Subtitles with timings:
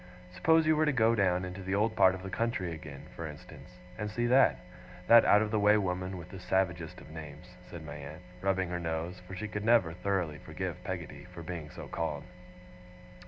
[0.33, 3.27] Suppose you were to go down into the old part of the country again, for
[3.27, 3.69] instance,
[3.99, 4.57] and see that
[5.05, 8.69] that out of the way woman with the savagest of names,' said my aunt, rubbing
[8.69, 12.23] her nose, for she could never thoroughly forgive Peggotty for being so called.